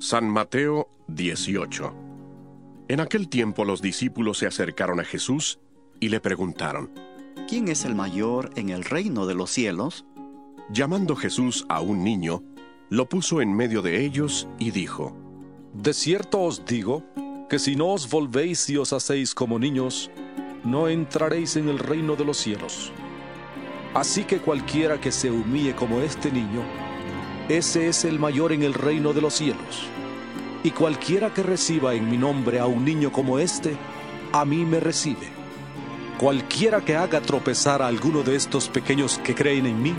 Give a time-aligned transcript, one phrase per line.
[0.00, 1.92] San Mateo 18
[2.86, 5.58] En aquel tiempo los discípulos se acercaron a Jesús
[5.98, 6.92] y le preguntaron,
[7.48, 10.06] ¿Quién es el mayor en el reino de los cielos?
[10.70, 12.44] Llamando Jesús a un niño,
[12.90, 15.16] lo puso en medio de ellos y dijo,
[15.74, 17.02] De cierto os digo,
[17.48, 20.12] que si no os volvéis y os hacéis como niños,
[20.62, 22.92] no entraréis en el reino de los cielos.
[23.94, 26.62] Así que cualquiera que se humille como este niño,
[27.48, 29.88] ese es el mayor en el reino de los cielos.
[30.62, 33.74] Y cualquiera que reciba en mi nombre a un niño como este,
[34.32, 35.28] a mí me recibe.
[36.18, 39.94] Cualquiera que haga tropezar a alguno de estos pequeños que creen en mí,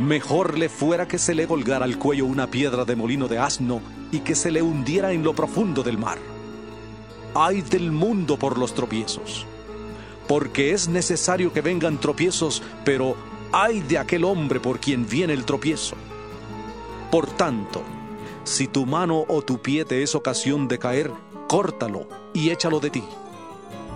[0.00, 3.80] mejor le fuera que se le colgara al cuello una piedra de molino de asno
[4.10, 6.18] y que se le hundiera en lo profundo del mar.
[7.34, 9.46] Ay del mundo por los tropiezos,
[10.26, 13.14] porque es necesario que vengan tropiezos, pero
[13.52, 15.96] ay de aquel hombre por quien viene el tropiezo.
[17.10, 17.82] Por tanto,
[18.44, 21.12] si tu mano o tu pie te es ocasión de caer,
[21.48, 23.04] córtalo y échalo de ti.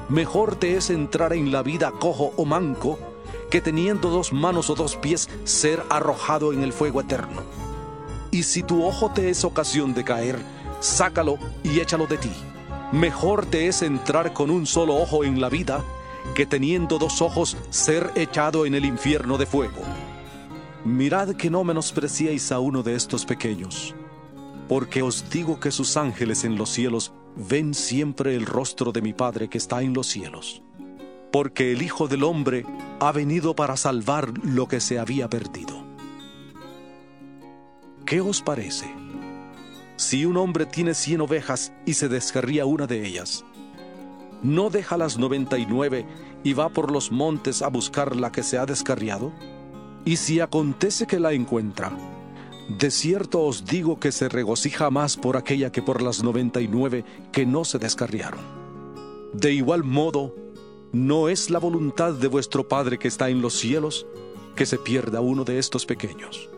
[0.08, 2.98] Mejor te es entrar en la vida cojo o manco
[3.50, 7.42] que teniendo dos manos o dos pies ser arrojado en el fuego eterno.
[8.30, 10.38] Y si tu ojo te es ocasión de caer,
[10.78, 12.30] sácalo y échalo de ti.
[12.92, 15.84] Mejor te es entrar con un solo ojo en la vida
[16.34, 19.82] que teniendo dos ojos ser echado en el infierno de fuego.
[20.84, 23.94] Mirad que no menospreciéis a uno de estos pequeños,
[24.66, 29.12] porque os digo que sus ángeles en los cielos ven siempre el rostro de mi
[29.12, 30.62] Padre que está en los cielos,
[31.32, 32.64] porque el Hijo del Hombre
[32.98, 35.84] ha venido para salvar lo que se había perdido.
[38.06, 38.86] ¿Qué os parece?
[39.96, 43.44] Si un hombre tiene cien ovejas y se descarría una de ellas,
[44.42, 46.06] ¿no deja las noventa y nueve
[46.42, 49.30] y va por los montes a buscar la que se ha descarriado?
[50.04, 51.92] Y si acontece que la encuentra,
[52.78, 56.68] de cierto os digo que se regocija más por aquella que por las noventa y
[56.68, 58.40] nueve que no se descarriaron.
[59.32, 60.34] De igual modo,
[60.92, 64.06] ¿no es la voluntad de vuestro Padre que está en los cielos
[64.54, 66.48] que se pierda uno de estos pequeños?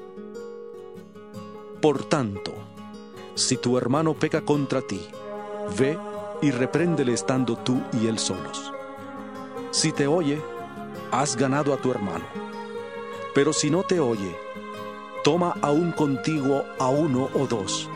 [1.80, 2.52] Por tanto,
[3.34, 5.00] si tu hermano peca contra ti,
[5.78, 5.98] ve
[6.42, 8.72] y repréndele estando tú y él solos.
[9.70, 10.40] Si te oye,
[11.10, 12.51] has ganado a tu hermano.
[13.34, 14.36] Pero si no te oye,
[15.24, 17.88] toma aún contigo a uno o dos,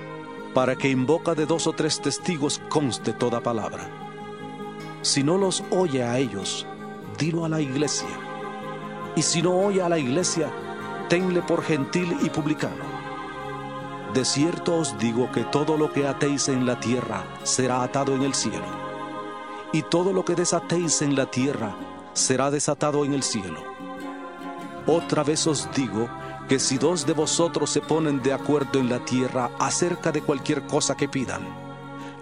[0.55, 3.91] para que en boca de dos o tres testigos conste toda palabra.
[5.03, 6.67] Si no los oye a ellos,
[7.19, 8.09] dilo a la iglesia.
[9.15, 10.51] Y si no oye a la iglesia,
[11.09, 12.85] tenle por gentil y publicano.
[14.15, 18.23] De cierto os digo que todo lo que atéis en la tierra será atado en
[18.23, 18.65] el cielo,
[19.73, 21.77] y todo lo que desatéis en la tierra
[22.15, 23.76] será desatado en el cielo.
[24.87, 26.09] Otra vez os digo
[26.49, 30.63] que si dos de vosotros se ponen de acuerdo en la tierra acerca de cualquier
[30.67, 31.43] cosa que pidan,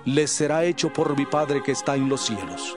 [0.06, 2.76] les será hecho por mi Padre que está en los cielos.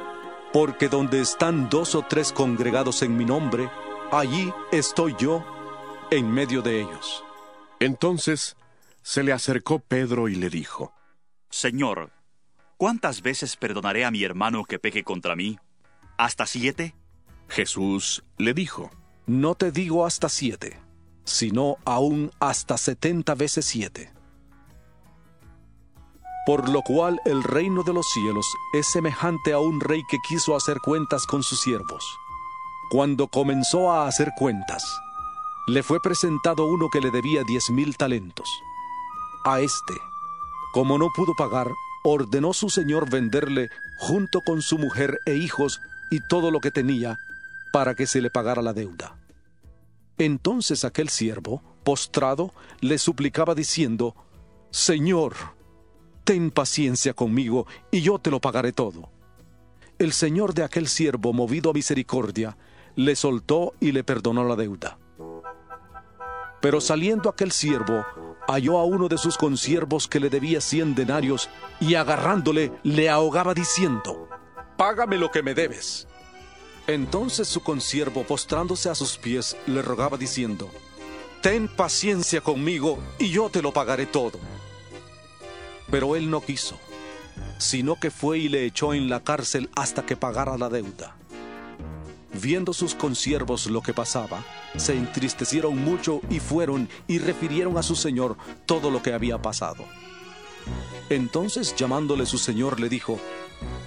[0.51, 3.69] Porque donde están dos o tres congregados en mi nombre,
[4.11, 5.45] allí estoy yo
[6.11, 7.23] en medio de ellos.
[7.79, 8.57] Entonces
[9.01, 10.93] se le acercó Pedro y le dijo,
[11.49, 12.11] Señor,
[12.75, 15.57] ¿cuántas veces perdonaré a mi hermano que peque contra mí?
[16.17, 16.93] ¿Hasta siete?
[17.47, 18.91] Jesús le dijo,
[19.27, 20.79] No te digo hasta siete,
[21.25, 24.13] sino aún hasta setenta veces siete.
[26.45, 30.55] Por lo cual el reino de los cielos es semejante a un rey que quiso
[30.55, 32.05] hacer cuentas con sus siervos.
[32.89, 34.97] Cuando comenzó a hacer cuentas,
[35.67, 38.49] le fue presentado uno que le debía diez mil talentos.
[39.43, 39.95] A este,
[40.71, 41.67] como no pudo pagar,
[42.05, 43.67] ordenó su señor venderle
[43.99, 45.81] junto con su mujer e hijos
[46.11, 47.17] y todo lo que tenía
[47.73, 49.16] para que se le pagara la deuda.
[50.17, 54.15] Entonces aquel siervo, postrado, le suplicaba diciendo,
[54.71, 55.35] Señor,
[56.23, 59.09] ten paciencia conmigo y yo te lo pagaré todo.
[59.99, 62.57] El señor de aquel siervo, movido a misericordia,
[62.95, 64.97] le soltó y le perdonó la deuda.
[66.61, 68.03] Pero saliendo aquel siervo,
[68.47, 71.49] halló a uno de sus consiervos que le debía cien denarios
[71.79, 74.27] y agarrándole le ahogaba diciendo,
[74.77, 76.07] Págame lo que me debes.
[76.87, 80.71] Entonces su consiervo, postrándose a sus pies, le rogaba diciendo,
[81.41, 84.39] Ten paciencia conmigo y yo te lo pagaré todo.
[85.91, 86.77] Pero él no quiso,
[87.57, 91.15] sino que fue y le echó en la cárcel hasta que pagara la deuda.
[92.33, 94.43] Viendo sus consiervos lo que pasaba,
[94.75, 99.85] se entristecieron mucho y fueron y refirieron a su señor todo lo que había pasado.
[101.09, 103.19] Entonces llamándole su señor le dijo,